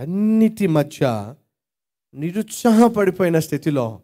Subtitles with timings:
[0.00, 1.34] వీటన్నిటి మధ్య
[2.14, 4.02] నిరుత్సాహపడిపోయిన స్థితిలో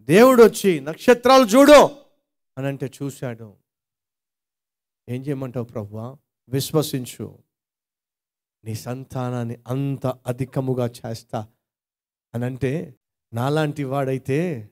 [0.00, 1.90] దేవుడు వచ్చి నక్షత్రాలు చూడు
[2.58, 3.54] అని అంటే చూశాడు.
[5.08, 6.16] ఏం చేయమంటావు ప్రభువా
[6.48, 7.38] విశ్వసించు.
[8.64, 11.48] నీ సంతానాన్ని అంత అధికముగా చేస్తా
[12.34, 12.94] అని అంటే
[13.32, 14.70] నాలాంటి వాడైతే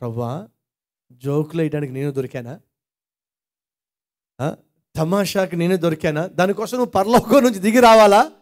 [0.00, 0.48] ప్రవ్వా
[1.12, 2.60] జోకులు వేయడానికి నేను దొరికానా?
[4.96, 6.26] తమాషాకి నేనే దొరికానా?
[6.26, 8.37] దానికోసం నువ్వు పరలోకం నుంచి దిగి రావాలా?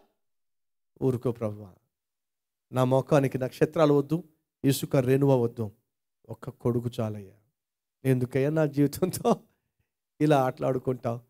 [1.03, 1.67] ఊరుకో ప్రభు.
[2.73, 4.25] నా మొఖానికి నక్షత్రాలు వద్దు
[4.65, 5.71] ఇసుక రేణువ వద్దు.
[6.29, 7.33] ఒక్క కొడుకు చాలయ్యా.
[8.05, 9.37] ఎందుకయ్యా నా జీవితంతో
[10.21, 11.21] ఇలా ఆటలాడుకుంటావు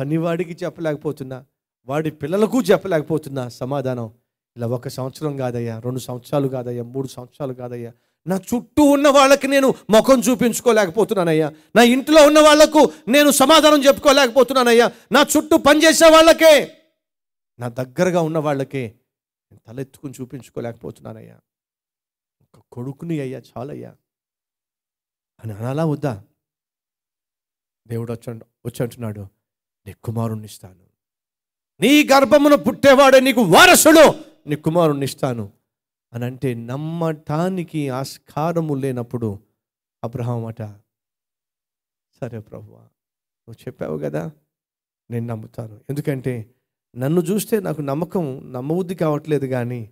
[0.00, 1.44] పనివాడికి చెప్పలేకపోతున్నా
[1.86, 4.10] వాడి పిల్లలకు చెప్పలేకపోతున్నా సమాధానం.
[4.56, 7.92] ఇలా ఒక సంవత్సరం కాదయ్యా రెండు సంవత్సరాలు కాదయ్యా మూడు సంవత్సరాలు కాదయ్యా.
[8.26, 11.52] నా చుట్టూ ఉన్న వాళ్ళకి నేను ముఖం చూపించుకోలేకపోతున్నానయ్యా.
[11.76, 14.92] నా ఇంట్లో ఉన్న వాళ్ళకు నేను సమాధానం చెప్పుకోలేకపోతున్నానయ్యా.
[15.12, 16.72] నా చుట్టూ పనిచేసే వాళ్ళకే
[17.58, 18.94] నా దగ్గరగా ఉన్న వాళ్ళకే
[19.52, 21.40] నేను తలెత్తుకుని చూపించుకోలేకపోతున్నానయ్యా.
[22.42, 23.96] ఒక కొడుకుని అయ్యా చాలయ్యా.
[25.44, 26.24] అని అనాలా వద్దా?
[27.86, 28.34] దేవుడు వచ్చ
[28.66, 29.26] వచ్చి అంటున్నాడు
[29.86, 30.86] నీ కుమారుణ్ణి ఇస్తాను.
[31.80, 35.52] నీ గర్భమున పుట్టేవాడే నీకు వారసుడు నీ కుమారుణ్ణి ఇస్తాను.
[36.12, 39.46] అని అంటే నమ్మటానికి ఆస్కారము లేనప్పుడు
[40.04, 40.62] అబ్రహాం అట
[42.20, 44.30] సరే ప్రభువా నువ్వు చెప్పావు కదా
[45.10, 45.84] నేను నమ్ముతాను.
[45.90, 46.55] ఎందుకంటే
[46.96, 49.90] నన్ను చూస్తే నాకు నమ్మకం నమ్మబుద్ధి కావట్లేదు కానీ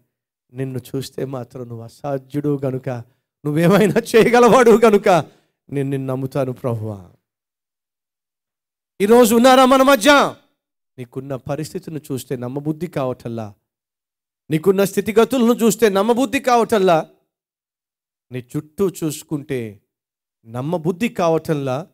[0.53, 2.89] నిన్ను చూస్తే మాత్రం నువ్వు అసాధ్యుడు గనుక.
[3.45, 5.09] నువ్వేమైనా చేయగలవాడు గనుక
[5.71, 7.11] నేను నిన్ను నమ్ముతాను ప్రభువా.
[9.01, 10.37] ఈరోజు ఉన్నారా మన మధ్య?
[10.99, 13.55] నీకున్న పరిస్థితిని చూస్తే నమ్మబుద్ధి కావటల్లా?
[14.51, 17.09] నీకున్న స్థితిగతులను చూస్తే నమ్మబుద్ధి కావటల్లా?
[18.33, 19.81] నీ చుట్టూ చూసుకుంటే
[20.47, 21.87] నమ్మబుద్ధి కావటంలా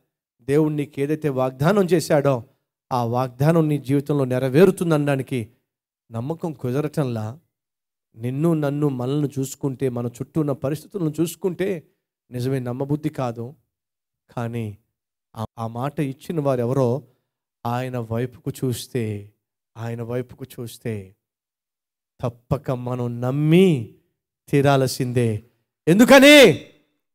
[0.43, 2.45] దేవుడు నీకు ఏదైతే వాగ్దానం చేశాడో
[2.93, 5.51] ఆ వాగ్దానం నీ జీవితంలో నెరవేరుతుందనడానికి
[6.11, 7.39] నమ్మకం కుదరటంలా
[8.17, 11.87] నిన్ను నన్ను మనల్ని చూసుకుంటే మన చుట్టూ ఉన్న పరిస్థితులను చూసుకుంటే
[12.31, 13.55] నిజమే నమ్మబుద్ధి కాదు.
[14.31, 14.79] కానీ
[15.59, 17.03] ఆ- మాట ఇచ్చిన వారు ఎవరో
[17.67, 19.33] ఆయన వైపుకు చూస్తే
[19.77, 21.17] ఆయన వైపుకు చూస్తే
[22.21, 23.95] తప్పక మనం నమ్మి
[24.49, 25.45] తీరాల్సిందే.
[25.89, 26.67] ఎందుకని?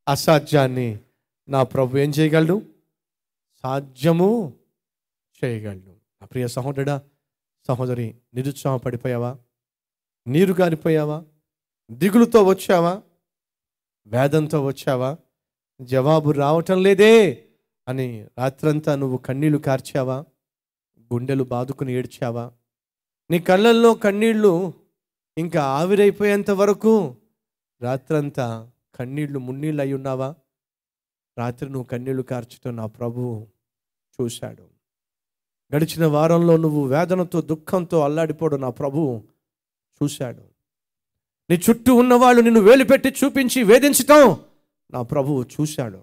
[0.07, 0.99] అసాధ్యాన్ని.
[1.49, 2.61] నా ప్రభు ఏం చేయగలడు?
[3.63, 4.53] సాధ్యము
[5.43, 5.95] చేయగలను.
[6.21, 7.01] నా ప్రియ సహోదరుడా
[7.67, 9.37] సహోదరి నిరుత్సాహం పడిపోయావా?
[10.27, 11.25] నీరు కారిపోయావా
[11.91, 13.01] దిగులుతో వచ్చావా?
[14.07, 15.17] వేదంతో వచ్చావా?
[15.81, 17.45] జవాబు రావటం లేదే
[17.87, 20.25] అని రాత్రంతా నువ్వు కన్నీళ్ళు కార్చావా?
[21.13, 22.51] గుండెలు బాదుకుని ఏడ్చావా?
[23.31, 24.73] నీ కళ్ళల్లో కన్నీళ్ళు
[25.37, 27.17] ఇంకా ఆవిరైపోయేంత వరకు
[27.81, 30.35] రాత్రంతా కన్నీళ్ళు మున్నీళ్ళు అయి ఉన్నావా?
[31.37, 33.47] రాత్రి నువ్వు కన్నీళ్ళు కార్చడం నా ప్రభువు
[34.21, 34.74] చూశాడు.
[35.71, 39.23] గడిచిన వారంలో నువ్వు వేదనతో దుఃఖంతో అల్లాడిపోవడం నా ప్రభువు
[40.01, 40.43] చూశాడు.
[41.49, 44.37] నీ చుట్టూ ఉన్నవాళ్ళు నిన్ను వేలుపెట్టి చూపించి వేధించటం
[44.89, 46.01] నా ప్రభువు చూశాడు.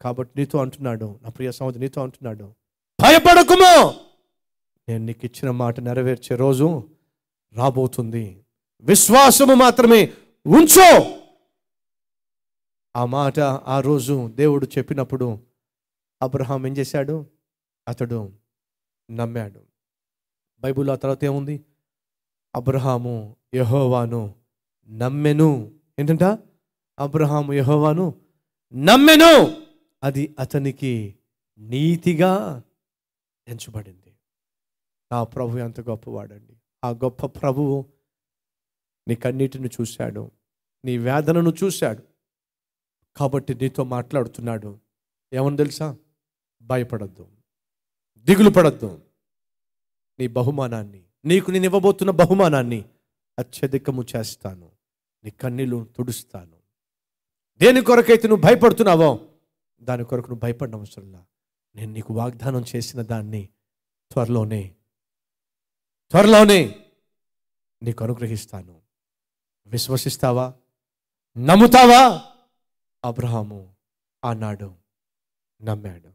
[0.00, 2.46] కాబట్టి నీతో అంటున్నాడు నా ప్రియ సహోదరి నీతో అంటున్నాడు
[2.98, 3.74] భయపడకుమో!
[4.88, 6.82] నేను నీకు ఇచ్చిన మాట నెరవేర్చే రోజు
[7.54, 8.44] రాబోతుంది.
[8.84, 10.12] విశ్వాసము మాత్రమే
[10.46, 10.90] ఉంచో!
[12.94, 15.38] ఆ మాట ఆ రోజు దేవుడు చెప్పినప్పుడు
[16.22, 17.26] అబ్రహాం ఏం చేశాడు?
[17.88, 18.41] అతడు
[19.12, 19.66] నమ్మాడు.
[20.60, 21.64] బైబిల్లో ఆ తర్వాత ఏముంది?
[22.54, 24.34] అబ్రహాము యహోవాను
[24.88, 25.80] నమ్మెను.
[25.98, 26.24] ఏంటంట?
[26.98, 28.20] అబ్రహాము యహోవాను
[28.74, 29.62] నమ్మెను.
[30.02, 31.18] అది అతనికి
[31.58, 32.62] నీతిగా
[33.48, 34.16] ఎంచబడింది.
[35.12, 36.56] నా ప్రభు ఎంత గొప్పవాడండి.
[36.84, 37.92] ఆ గొప్ప ప్రభువు
[39.08, 40.30] నీ కన్నీటిని చూశాడు.
[40.84, 42.02] నీ వేదనను చూశాడు.
[43.16, 44.80] కాబట్టి నీతో మాట్లాడుతున్నాడు.
[45.32, 45.96] ఏమని తెలుసా?
[46.62, 47.28] భయపడద్దు.
[48.16, 49.02] దిగులు పడద్దు.
[50.18, 52.84] నీ బహుమానాన్ని నీకు నేను ఇవ్వబోతున్న బహుమానాన్ని
[53.38, 54.72] అత్యధికము చేస్తాను.
[55.24, 56.56] నీ కన్నీళ్ళు తుడుస్తాను.
[57.56, 59.28] దేని కొరకైతే నువ్వు భయపడుతున్నావో
[59.80, 61.24] దాని కొరకు నువ్వు భయపడిన అవసరంలా
[61.74, 63.48] నేను నీకు వాగ్దానం చేసిన దాన్ని
[64.12, 64.74] త్వరలోనే
[66.10, 66.74] త్వరలోనే
[67.82, 68.82] నీకు అనుగ్రహిస్తాను.
[69.66, 70.54] విశ్వసిస్తావా?
[71.38, 72.24] నమ్ముతావా?
[73.04, 73.74] అబ్రహాము
[74.24, 74.74] ఆనాడు
[75.62, 76.08] నమ్మాడు.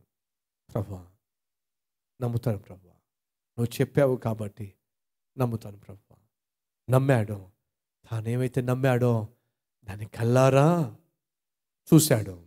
[0.74, 1.07] ప్రభా
[2.22, 2.88] నమ్ముతాను ప్రభు.
[3.58, 4.74] నువ్వు చెప్పావు కాబట్టి
[5.38, 6.16] నమ్ముతాను ప్రభు.
[6.92, 7.48] నమ్మాడు?
[8.12, 9.28] తానేమైతే నమ్మాడో?
[9.84, 10.96] దాన్ని కల్లారా
[11.94, 12.44] చూశాడు.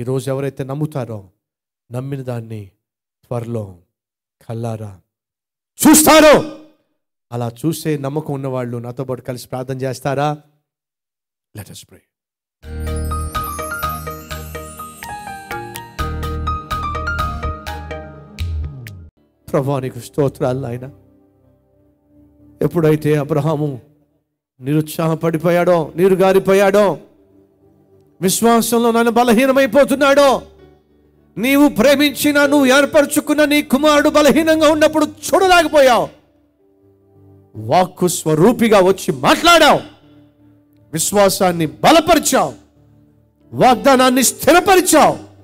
[0.00, 1.30] ఈరోజు ఎవరైతే నమ్ముతారో
[1.92, 2.72] నమ్మిన దాన్ని
[3.24, 3.82] త్వరలో
[4.48, 5.00] కల్లారా
[5.86, 6.64] చూస్తారు!
[7.32, 10.42] అలా చూసే నమ్మకం ఉన్నవాళ్ళు నాతో పాటు కలిసి ప్రార్థన చేస్తారా?
[11.56, 12.00] Let us pray.
[19.54, 20.90] ప్రభా నీకు స్తోత్రాలు ఆయన
[22.62, 23.80] ఎప్పుడైతే అబ్రహాము
[24.60, 26.98] నిరుత్సాహపడిపోయాడో నీరు గారిపోయాడో
[28.20, 30.42] విశ్వాసంలో నన్ను బలహీనమైపోతున్నాడో
[31.38, 36.08] నీవు ప్రేమించిన నువ్వు ఏర్పరచుకున్న నీ కుమారుడు బలహీనంగా ఉన్నప్పుడు చూడలేకపోయావు.
[37.56, 39.80] వాక్కు స్వరూపిగా వచ్చి మాట్లాడావు.
[40.92, 42.52] విశ్వాసాన్ని బలపరిచావు.
[43.52, 45.34] వాగ్దానాన్ని స్థిరపరిచావు.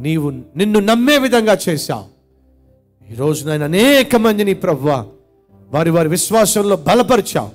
[0.00, 2.13] నీవు నిన్ను నమ్మే విధంగా చేశావు.
[3.12, 5.06] ఈరోజు నేను అనేక మందిని ప్రవ్వా
[5.70, 7.50] వారి వారి విశ్వాసంలో బలపరిచావు.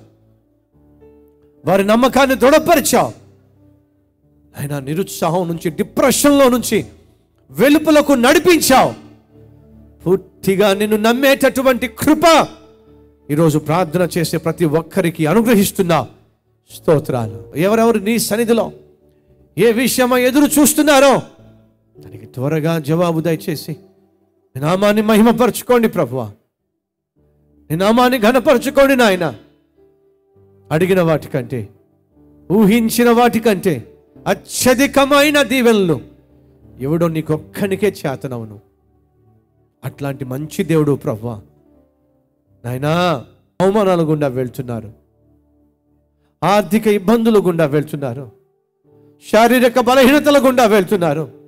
[1.65, 3.13] వారి నమ్మకాన్ని దృఢపరిచావు.
[4.59, 6.85] ఆయన నిరుత్సాహం నుంచి డిప్రెషన్లో నుంచి
[7.51, 8.93] వెలుపులకు నడిపించావు.
[10.05, 12.47] పూర్తిగా నిన్ను నమ్మేటటువంటి కృప
[13.31, 16.07] ఈరోజు ప్రార్థన చేసే ప్రతి ఒక్కరికి అనుగ్రహిస్తున్నా.
[16.75, 17.53] స్తోత్రాలు.
[17.55, 18.71] ఎవరెవరు నీ సన్నిధిలో
[19.57, 21.21] ఏ విషయమో ఎదురు చూస్తున్నారో
[21.99, 23.75] దానికి త్వరగా జవాబు దయచేసి
[24.55, 26.31] నీ నామాన్ని మహిమపరచుకోండి ప్రభువ.
[27.69, 29.35] నీ నామాన్ని ఘనపరచుకోండి నాయన.
[30.71, 31.69] అడిగిన వాటికంటే
[32.51, 33.93] ఊహించిన వాటికంటే
[34.27, 36.01] అత్యధికమైన దీవెనలు
[36.79, 38.59] ఎవడో నీకొక్కనికే చేతనవును.
[39.85, 41.41] అట్లాంటి మంచి దేవుడు ప్రభా
[42.65, 43.25] నాయనా
[43.61, 44.93] అవమానాల గుండా వెళ్తున్నారు.
[46.43, 48.31] ఆర్థిక ఇబ్బందులు గుండా వెళ్తున్నారు.
[49.31, 51.38] శారీరక బలహీనతల గుండా వెళ్తున్నారు.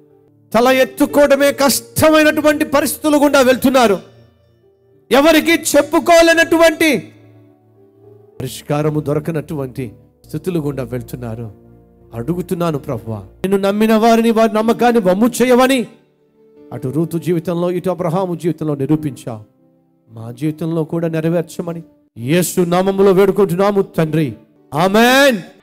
[0.54, 4.00] తల ఎత్తుకోవడమే కష్టమైనటువంటి పరిస్థితులు గుండా వెళ్తున్నారు.
[5.12, 7.14] ఎవరికి చెప్పుకోలేనటువంటి
[8.40, 9.92] పరిష్కారము దొరకనటువంటి
[10.28, 11.52] స్థితులు గుండా వెళ్తున్నారు.
[12.14, 15.88] అడుగుతున్నాను ప్రభువా నేను నమ్మిన వారిని వారి నమ్మకాన్ని వమ్ము చేయవని
[16.74, 19.44] అటు రూతు జీవితంలో ఇటు అబ్రహాము జీవితంలో నిరూపించావు.
[20.10, 21.84] మా జీవితంలో కూడా నెరవేర్చమని
[22.18, 24.36] యేసు నామములో వేడుకుంటున్నాము తండ్రి.
[24.74, 25.61] ఆమెన్.